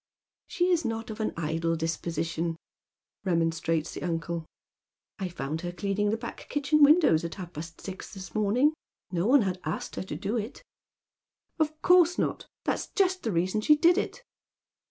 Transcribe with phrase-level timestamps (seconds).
[0.47, 2.55] "She is not of an idle disposition,"
[3.23, 4.47] remonstrates the uncle
[5.19, 8.73] "I found her cleaning the back kitchen windows at half paat sis this morning.
[9.11, 10.63] No one had asked her to do it.""
[11.59, 12.47] Of course not.
[12.65, 14.23] That's just the reason she did it."